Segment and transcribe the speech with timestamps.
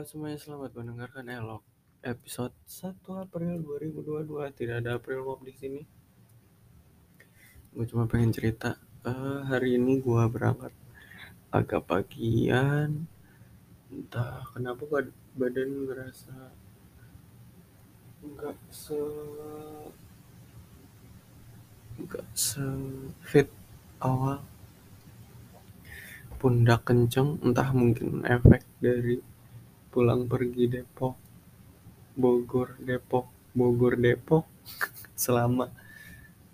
[0.00, 1.60] Halo semuanya, selamat mendengarkan Elok
[2.00, 3.60] episode 1 April
[3.92, 4.32] 2022.
[4.56, 5.84] Tidak ada April Mop di sini.
[7.76, 8.80] Gue cuma pengen cerita.
[9.04, 10.72] Uh, hari ini gue berangkat
[11.52, 13.04] agak pagian.
[13.92, 14.88] Entah kenapa
[15.36, 16.48] badan ngerasa
[18.24, 19.00] nggak se
[22.00, 22.64] nggak se
[23.20, 23.52] fit
[24.00, 24.40] awal
[26.40, 29.20] pundak kenceng entah mungkin efek dari
[29.90, 31.18] pulang pergi Depok
[32.14, 34.46] Bogor Depok Bogor Depok
[35.18, 35.66] selama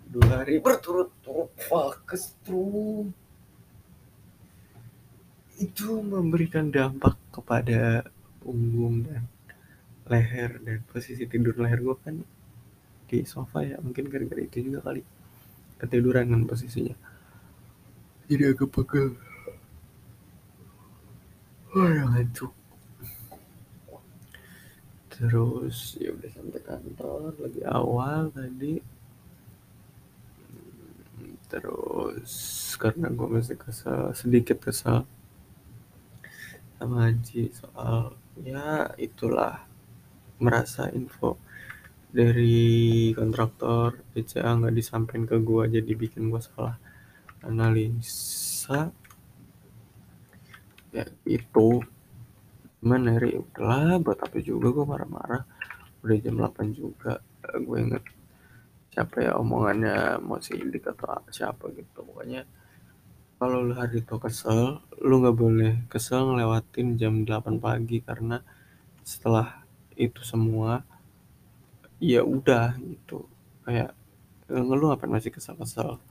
[0.09, 0.57] dua hari.
[0.57, 3.13] Berturut-turut fakestrum
[5.57, 8.05] itu memberikan dampak kepada
[8.41, 9.25] punggung dan
[10.07, 12.15] leher dan posisi tidur leher gue kan
[13.09, 15.01] di sofa ya mungkin gara-gara itu juga kali
[15.77, 16.95] ketiduran kan posisinya.
[18.27, 19.15] Jadi agak pegel.
[21.77, 22.56] Oh yang ngantuk
[25.17, 28.77] terus ya udah sampai kantor lebih awal tadi.
[31.49, 32.33] Terus
[32.77, 35.09] karena gue masih kesel sedikit kesel
[36.77, 38.13] sama Haji soal
[38.45, 39.65] ya itulah
[40.37, 41.41] merasa info
[42.13, 46.77] dari kontraktor BCA nggak disampaikan ke gue jadi bikin gue salah
[47.41, 48.93] analisa.
[50.93, 51.81] Ya itu
[52.79, 55.43] cuman hari udahlah buat apa juga gue marah-marah.
[56.05, 58.03] Udah jam 8 juga gue inget
[58.93, 62.45] siapa ya omongannya mau si Indik atau siapa gitu pokoknya.
[63.37, 68.41] Kalau lu hari itu kesel lu nggak boleh kesel ngelewatin jam 8 pagi karena
[69.05, 69.61] setelah
[69.93, 70.81] itu semua
[72.01, 73.29] ya udah gitu.
[73.65, 73.93] Kayak
[74.49, 76.01] ngeluh apa masih kesel-kesel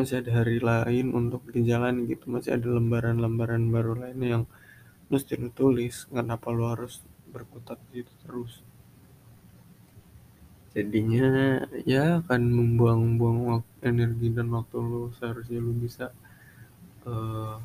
[0.00, 2.32] masih ada hari lain untuk dijalani gitu.
[2.32, 4.42] Masih ada lembaran-lembaran baru lain yang
[5.12, 8.64] mesti lu tulis kenapa lu harus berkutat gitu terus?
[10.72, 11.26] Jadinya
[11.84, 15.12] ya akan membuang-buang energi dan waktu lu.
[15.20, 16.06] Seharusnya lu bisa
[17.04, 17.60] uh,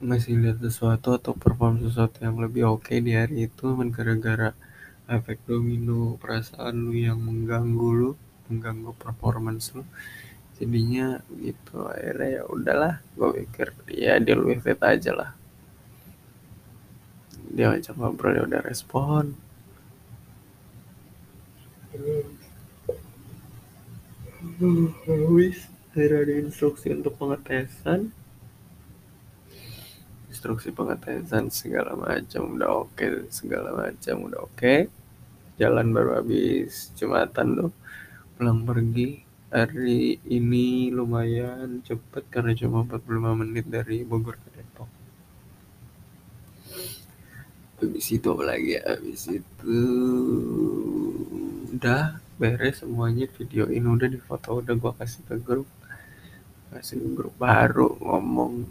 [0.00, 3.66] masih lihat sesuatu atau perform sesuatu yang lebih oke okay di hari itu.
[3.90, 4.54] Gara-gara
[5.10, 8.12] efek domino perasaan lu yang mengganggu lu
[8.50, 9.86] mengganggu performance lu.
[10.58, 15.30] Jadinya gitu akhirnya ya udahlah gue pikir ya deal with it aja lah.
[17.48, 19.38] Dia ajak ngobrol ya udah respon.
[25.32, 28.12] Wis akhirnya ada instruksi untuk pengetesan.
[30.28, 34.56] Instruksi pengetesan segala macam udah oke okay, segala macam udah oke.
[34.58, 34.80] Okay.
[35.60, 37.72] jalan baru habis jumatan tuh
[38.40, 39.20] pulang pergi
[39.52, 44.88] hari ini lumayan cepet karena cuma 45 menit dari Bogor ke Depok.
[47.84, 48.80] Habis itu apa lagi?
[48.80, 49.80] Ya habis itu
[51.68, 55.68] udah beres semuanya video ini udah di foto udah gua kasih ke grup.
[56.72, 58.64] Kasih ke grup baru ngomong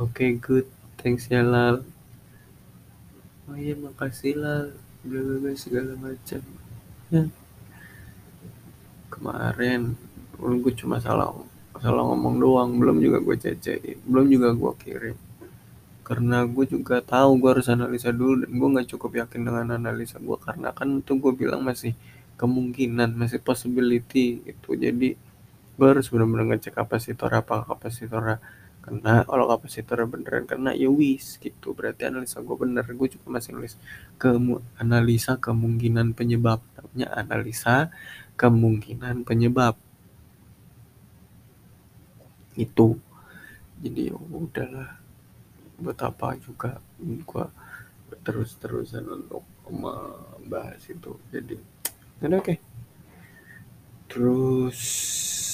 [0.00, 0.64] oke okay, good
[0.96, 1.84] thanks ya Lal.
[3.44, 4.72] Oh iya makasih Lal.
[5.60, 6.40] Segala macam.
[7.12, 7.43] ya
[9.14, 9.80] kemarin.
[10.38, 11.30] Gue cuma salah
[11.84, 12.70] salah ngomong doang.
[12.80, 15.16] Belum juga gue cecein belum juga gue kirim.
[16.08, 20.16] Karena gue juga tahu gue harus analisa dulu dan gue nggak cukup yakin dengan analisa
[20.20, 21.92] gue karena kan itu gue bilang masih
[22.40, 25.08] kemungkinan masih possibility itu jadi
[25.74, 28.22] gue harus benar-benar ngecek kapasitor apa kapasitor
[28.84, 31.72] karena kalau kapasitor beneran karena ya wis gitu.
[31.72, 32.84] Berarti analisa gue bener.
[32.92, 33.74] Gue juga masih nulis
[34.20, 34.28] ke
[34.76, 37.88] analisa kemungkinan penyebab namanya analisa
[38.34, 39.78] kemungkinan penyebab.
[42.54, 42.98] Itu.
[43.82, 45.00] Jadi ya udahlah.
[45.74, 46.78] Buat apa juga
[47.26, 47.50] gua
[48.22, 51.18] terus-terusan untuk membahas itu.
[51.34, 51.58] Jadi
[52.22, 52.30] oke.
[52.40, 52.58] Okay.
[54.06, 54.78] terus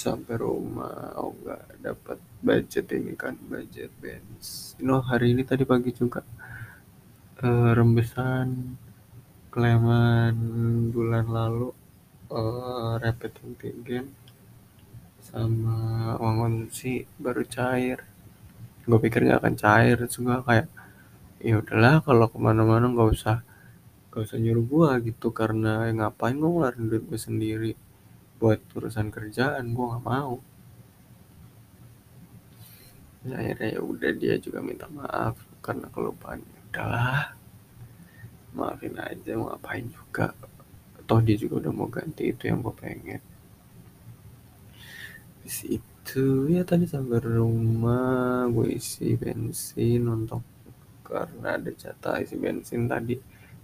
[0.05, 1.17] sampai rumah.
[1.17, 4.77] Oh enggak dapat budget ini kan budget benz.
[4.81, 6.21] No hari ini tadi pagi juga.
[7.41, 8.77] Uh, rembesan
[9.49, 10.37] kleman
[10.93, 11.73] bulan lalu
[12.31, 14.07] uh, rapid antigen
[15.21, 15.77] sama
[16.17, 17.99] uang konsumsi baru cair.
[18.87, 20.69] Gue pikir nggak akan cair juga kayak
[21.41, 23.39] ya udahlah kalau ke mana-mana nggak usah
[24.11, 25.29] gak usah nyuruh gue gitu.
[25.35, 27.73] Karena ya ngapain gue ngeluarin duit gue sendiri
[28.41, 30.35] buat urusan kerjaan gue nggak mau.
[33.21, 35.37] Ya, akhirnya ya udah dia juga minta maaf.
[35.61, 36.41] Karena kelupaan
[36.71, 37.37] udahlah
[38.51, 40.35] maafin aja mau ngapain juga
[41.11, 43.19] toh dia juga udah mau ganti itu yang gue pengen.
[45.43, 50.43] Situ itu ya tadi sampai rumah gue isi bensin untuk
[51.07, 53.15] karena ada jatah isi bensin tadi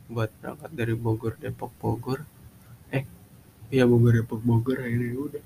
[0.06, 2.22] buat berangkat dari Bogor Depok Bogor.
[2.94, 3.02] Eh
[3.74, 5.44] iya Bogor Depok Bogor akhirnya udah.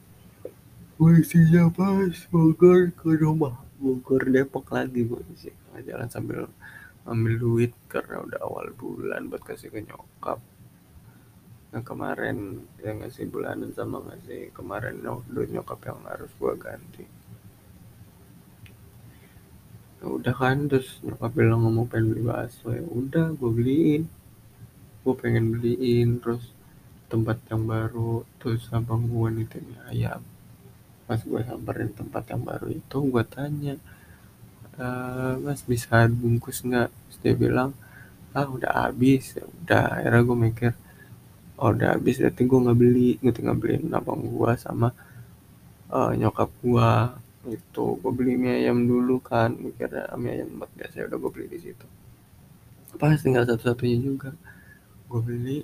[1.00, 3.56] Gue isinya pas Bogor ke rumah.
[3.80, 5.54] Bogor Depok lagi gue isi.
[5.86, 6.50] Jalan sambil
[7.08, 10.36] ambil duit karena udah awal bulan buat kasih ke nyokap
[11.70, 14.98] yang kemarin yang ngasih bulanan sama ngasih kemarin
[15.30, 17.06] duit nyokap yang harus gua ganti.
[20.00, 24.02] Ya udah kan terus nyokap bilang ngomong pengen beli bakso ya udah gue beliin.
[25.04, 26.56] Gue pengen beliin terus
[27.12, 30.24] tempat yang baru terus abang gue nitipin ayam.
[31.04, 33.76] Pas gue samperin tempat yang baru itu gue tanya
[34.80, 34.86] e,
[35.44, 36.88] mas bisa bungkus nggak?
[37.20, 37.76] Dia bilang
[38.32, 39.36] ah udah habis.
[39.36, 40.72] Ya udah akhirnya gue mikir
[41.60, 42.16] udah habis.
[42.20, 43.10] Berarti gue nggak beli.
[43.20, 44.88] Gitu nggak beliin abang gue sama
[45.92, 46.90] uh, nyokap gue
[47.56, 49.52] itu gue beli mie ayam dulu kan.
[49.52, 51.86] Mikirnya mie ayam buat biasa udah gue beli di situ.
[52.96, 54.30] Pas tinggal satu-satunya juga
[55.10, 55.58] gue beli.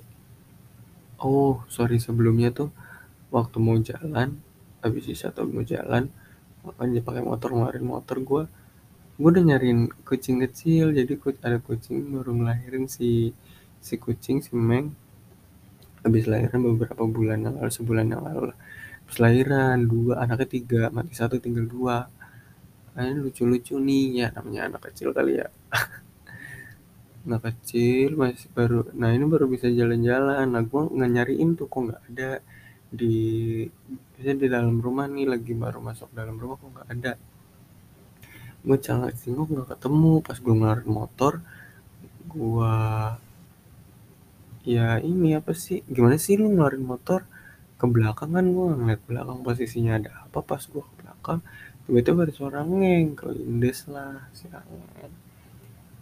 [1.17, 2.69] Oh sorry sebelumnya tuh
[3.33, 4.37] waktu mau jalan
[4.81, 6.07] habis sisa tuh mau jalan
[6.63, 8.43] makanya pakai motor ngeluarin motor gue
[9.17, 13.33] gue udah nyariin kucing kecil jadi ada kucing baru ngelahirin si
[13.81, 14.93] si kucing si Meng
[16.07, 18.51] habis lahiran beberapa bulan yang lalu sebulan yang lalu
[19.03, 21.97] habis lahiran dua anaknya tiga mati satu tinggal dua.
[22.97, 25.47] Ini lucu-lucu nih ya namanya anak kecil kali ya.
[27.27, 30.47] Anak kecil masih baru nah ini baru bisa jalan-jalan.
[30.53, 32.31] Nah gue nggak nyariin tuh kok nggak ada.
[32.99, 33.15] Di
[34.15, 37.13] biasanya di dalam rumah nih lagi baru masuk dalam rumah kok nggak ada.
[38.65, 40.13] Gue cari singgung nggak ketemu.
[40.25, 41.33] Pas gue ngeluarin motor
[42.27, 42.73] gue
[44.75, 45.79] ya ini apa sih?
[45.95, 47.21] Gimana sih lu ngeluarin motor
[47.79, 48.45] ke belakang kan?
[48.55, 50.39] Gue ngeliat belakang posisinya ada apa?
[50.49, 51.39] Pas gue ke belakang
[51.87, 55.11] tiba-tiba ada suara ngeng kelindes lah siangan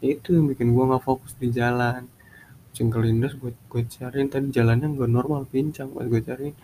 [0.03, 2.05] itu yang bikin gue nggak fokus di jalan.
[2.69, 4.27] Kucing kelindes gue gue cariin.
[4.27, 5.89] Tadi jalannya nggak normal pincang.
[5.95, 6.55] Pas gue cariin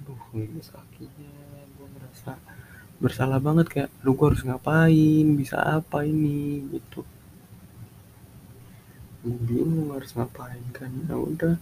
[0.00, 1.30] aduh kelindes kakinya.
[1.76, 2.32] Gue merasa
[2.98, 5.26] bersalah banget kayak lu gue harus ngapain?
[5.36, 6.64] Bisa apa ini?
[6.72, 7.04] Gitu
[9.22, 10.90] gue bingung harus ngapain kan.
[11.10, 11.54] Ya udah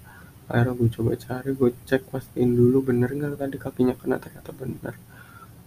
[0.46, 4.94] akhirnya gue coba cari gue cek pastiin dulu bener nggak tadi kakinya kena ternyata bener.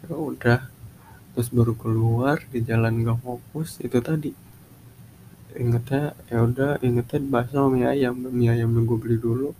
[0.06, 0.60] Ya udah
[1.34, 4.32] terus baru keluar di jalan gak fokus itu tadi.
[5.58, 8.16] Ingetnya ya udah ingetnya bakso mie ayam.
[8.18, 9.52] Mie ayam yang gue beli dulu.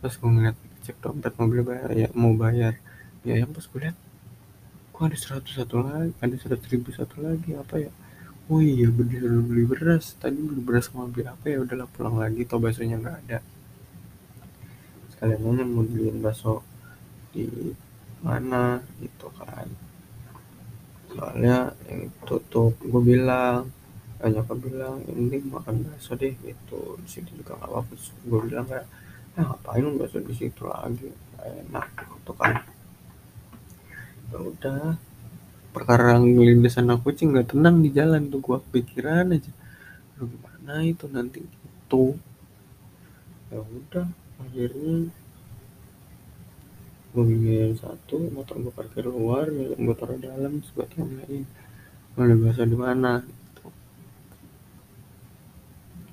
[0.00, 0.56] Terus gue ngeliat
[0.86, 2.74] cek dompet mau beli bayar ya mau bayar
[3.22, 3.50] mie ayam.
[3.52, 3.96] Pas gue liat
[5.00, 7.90] kok ada seratus satu lagi ada seratus ribu satu lagi apa ya
[8.50, 10.18] oh iya beli beli beras.
[10.18, 12.42] Tadi beli beras sama beli apa ya udahlah pulang lagi.
[12.44, 13.38] Tau baksonya nggak ada.
[15.14, 16.66] Sekalian aja mau beliin bakso
[17.30, 17.46] di
[18.26, 19.68] mana gitu kan.
[21.14, 21.56] Soalnya
[21.86, 23.70] yang tutup gue bilang
[24.20, 26.98] banyak nyokap bilang ini makan bakso deh gitu.
[27.00, 27.92] Di sini juga nggak apa-apa.
[28.26, 28.86] Gue bilang kayak
[29.38, 31.08] ya ngapain bakso di situ lagi?
[31.40, 32.58] Enak gitu kan.
[34.30, 34.82] Ya udah
[35.74, 38.40] perkara ngelindes anak kucing nggak tenang di jalan tuh.
[38.42, 39.52] Gua pikiran aja.
[40.20, 42.04] Gimana itu nanti itu
[43.50, 44.06] ya udah
[44.38, 45.10] akhirnya
[47.10, 51.42] gue yang satu motor gue parkir luar yang gue taruh dalam terus gue tanyain
[52.14, 53.12] mana biasa di mana?
[53.26, 53.66] Gitu.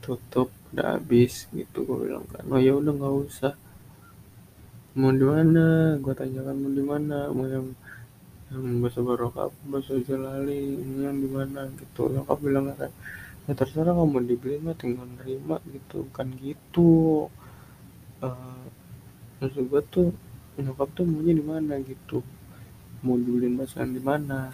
[0.01, 3.53] tutup udah habis gitu gue bilang kan oh ya udah nggak usah.
[4.97, 5.93] Mau di mana?
[6.01, 7.29] Gue tanyakan mau di mana?
[7.29, 7.69] Mau yang
[8.47, 12.07] yang bahasa barokah bahasa jalali ini yang di mana gitu.
[12.07, 12.91] Nyokap bilang kan
[13.47, 16.07] ya terserah kamu dibeli mah tinggal nerima gitu.
[16.15, 17.27] Kan gitu.
[18.23, 18.63] Uh,
[19.43, 20.07] maksud gue tuh
[20.57, 22.23] nyokap tuh maunya di mana gitu.
[23.03, 24.49] Mau dibeliin masakan di mana?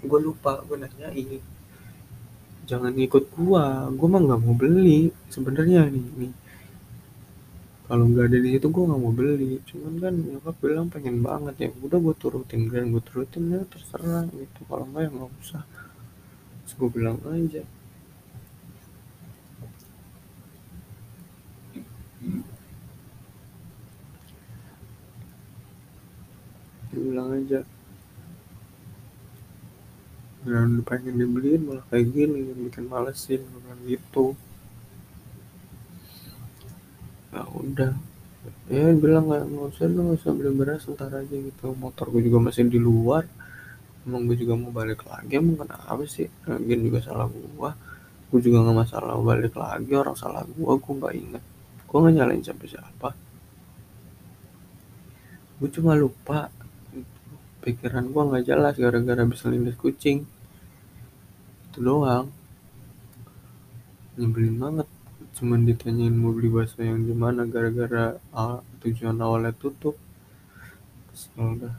[0.00, 1.38] Gue lupa gue nanya ini
[2.66, 3.86] jangan ikut gua.
[3.94, 6.32] Gua mah nggak mau beli sebenarnya nih nih
[7.86, 9.62] kalau nggak ada di situ gue nggak mau beli.
[9.62, 11.54] Cuman kan nyokap bilang pengen banget.
[11.62, 14.60] Ya udah gue turutin dan gue turutin ya terserah gitu.
[14.66, 15.62] Kalau nggak ya nggak usah.
[16.66, 17.62] Terus gue bilang aja.
[26.90, 27.60] Dia bilang aja.
[30.46, 34.34] Dan pengen dibeliin malah kayak gini yang bikin malesin bilang gitu
[37.34, 37.92] ya udah.
[38.70, 41.74] Ya bilang nggak nggak usah lu nggak usah beli beras ntar aja gitu.
[41.74, 43.26] Motor gue juga masih di luar.
[44.06, 46.30] Emang gue juga mau balik lagi emang kenapa sih?
[46.46, 47.70] Lagian juga salah gue
[48.26, 51.44] gue juga nggak masalah balik lagi orang salah gue gue nggak inget
[51.86, 53.08] gue nggak nyalain siapa siapa.
[55.62, 56.50] Gue cuma lupa
[57.66, 60.22] pikiran gua nggak jelas gara-gara habis lindas kucing.
[61.66, 62.30] Itu doang.
[64.14, 64.88] Nyebelin banget
[65.36, 69.96] cuman ditanyain mau beli bakso yang di mana gara-gara uh, tujuan awalnya tutup.
[71.12, 71.76] Kesel dah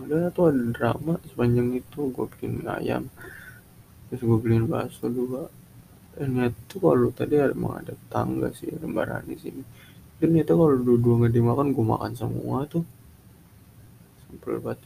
[0.00, 0.32] udah.
[0.32, 3.06] Tuh ada drama sepanjang itu gue bikin ayam.
[4.08, 5.46] Terus gue beliin bakso dua.
[6.16, 9.62] Dan itu kalau tadi emang ada tetangga sih lembaran di sini.
[10.20, 12.84] Dan itu kalau dua-dua nggak dimakan gue makan semua tuh.
[14.26, 14.80] Sampel banget.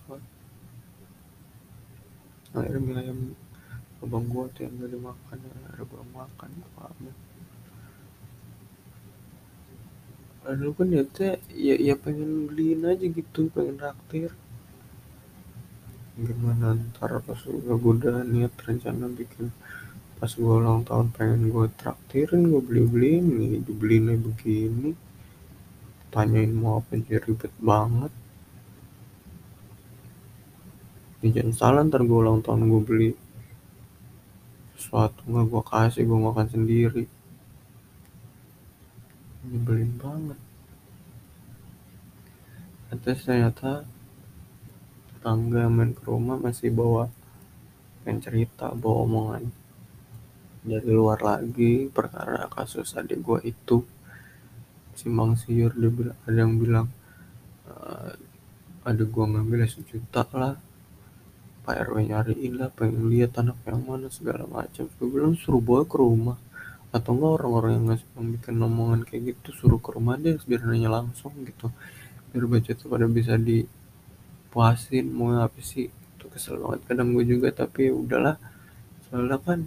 [2.55, 3.19] Akhirnya ayam
[4.05, 7.13] abang gue tuh yang gak dimakan ada gue makan gue
[10.45, 11.03] Lalu kan ya
[11.57, 14.29] ya, ya pengen beliin aja gitu pengen raktir.
[16.21, 19.49] Gimana ntar pas gue udah niat rencana bikin
[20.21, 24.93] pas gue ulang tahun pengen gue traktirin gue beli beliin nih dibeliinnya begini.
[26.13, 28.13] Tanyain mau apa aja ribet banget.
[31.25, 33.11] Ini jangan salah ntar gue ulang tahun gue beli
[34.75, 37.04] sesuatu nggak gue kasih gue makan sendiri.
[39.47, 40.40] Nyebelin banget.
[42.90, 43.87] Atas ternyata
[45.11, 47.11] tetangga main ke rumah masih bawa
[48.02, 49.45] pengen cerita bawa omongan.
[50.64, 53.85] Dari luar lagi perkara kasus adik gue itu
[54.95, 56.87] simpang siur dia bilang ada yang bilang
[57.66, 58.14] uh,
[58.87, 60.54] adik gue ngambil sejuta lah
[61.64, 64.85] Pak RW nyariin lah pengen lihat anak yang mana segala macam.
[65.00, 66.37] Gue bilang suruh bawa ke rumah.
[66.92, 70.92] Atau enggak orang-orang yang ngasih bikin omongan kayak gitu suruh ke rumah deh biar nanya
[70.92, 71.73] langsung gitu.
[72.30, 73.64] Biar baca tuh pada bisa di
[74.52, 75.88] puasin mau apa sih?
[75.88, 76.85] Itu kesel banget.
[76.85, 78.37] Kadang gue juga tapi udahlah.
[79.09, 79.64] Soalnya kan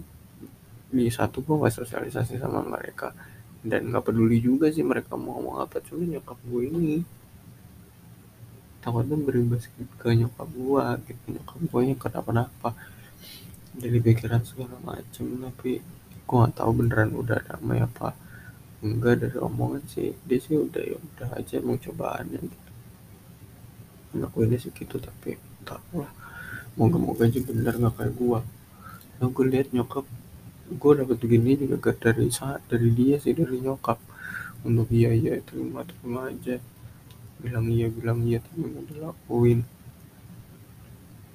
[0.88, 3.10] di satu gue gak sosialisasi sama mereka.
[3.58, 7.17] Dan nggak peduli juga sih mereka mau ngomong apa cuma nyokap gue ini
[8.78, 9.66] takutnya berimbas
[9.98, 11.24] ke nyokap gue gitu.
[11.34, 12.70] Nyokap gue nya kenapa-napa
[13.78, 15.82] dari pikiran segala macem tapi
[16.28, 18.14] gue nggak tahu beneran udah damai apa
[18.84, 20.14] enggak dari omongan sih.
[20.24, 22.70] Dia sih udah ya udah aja mau cobaannya gitu.
[24.16, 26.10] Anak gue sih gitu tapi tak lah.
[26.78, 28.40] Moga-moga aja bener nggak kayak gue
[29.18, 30.06] yang gue lihat nyokap
[30.68, 33.98] gue dapet begini juga dari saat dari dia sih dari nyokap.
[34.62, 36.58] Untuk iya iya terima terima aja
[37.38, 39.62] bilang iya bilang iya tapi mau dilakuin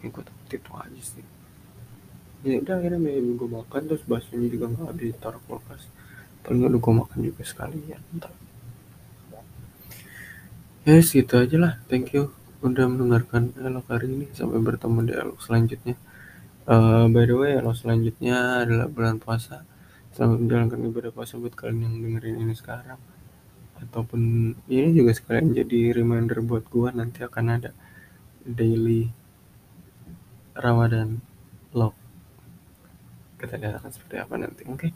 [0.04, 1.26] yang gue takut itu aja sih.
[2.44, 5.88] Ya udah akhirnya gue makan terus baksonya juga nggak habis taruh kulkas.
[6.44, 8.36] Paling udah gue makan juga sekalian ntar.
[10.84, 11.74] Ya yes, gitu aja lah.
[11.88, 14.28] Thank you udah mendengarkan elok hari ini.
[14.36, 15.96] Sampai bertemu di elok selanjutnya.
[16.68, 19.64] Uh, by the way elok selanjutnya adalah bulan puasa.
[20.12, 23.00] Selamat menjalankan ibadah puasa buat kalian yang dengerin ini sekarang
[23.84, 27.72] ataupun ini juga sekalian jadi reminder buat gua nanti akan ada
[28.44, 29.12] daily
[30.56, 31.20] Ramadan
[31.76, 31.96] log.
[33.38, 34.80] Kita akan seperti apa nanti oke?
[34.80, 34.92] Okay?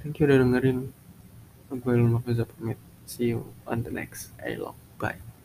[0.00, 0.92] thank you udah dengerin.
[1.66, 2.78] Gue Ilmu pamit.
[3.06, 5.35] See you on the next vlog bye